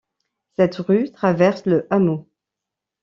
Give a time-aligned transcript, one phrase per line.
[0.55, 2.27] Cette rue traverse le hameau.